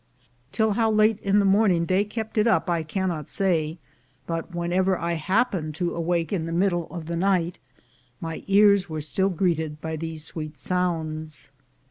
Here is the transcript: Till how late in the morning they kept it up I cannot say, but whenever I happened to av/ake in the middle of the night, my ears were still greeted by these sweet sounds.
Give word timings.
Till 0.51 0.71
how 0.71 0.89
late 0.89 1.19
in 1.19 1.37
the 1.37 1.45
morning 1.45 1.85
they 1.85 2.03
kept 2.03 2.39
it 2.39 2.47
up 2.47 2.67
I 2.67 2.81
cannot 2.81 3.27
say, 3.27 3.77
but 4.25 4.51
whenever 4.55 4.97
I 4.97 5.13
happened 5.13 5.75
to 5.75 5.95
av/ake 5.95 6.33
in 6.33 6.45
the 6.47 6.51
middle 6.51 6.87
of 6.89 7.05
the 7.05 7.15
night, 7.15 7.59
my 8.19 8.43
ears 8.47 8.89
were 8.89 9.01
still 9.01 9.29
greeted 9.29 9.79
by 9.79 9.95
these 9.97 10.25
sweet 10.25 10.57
sounds. 10.57 11.51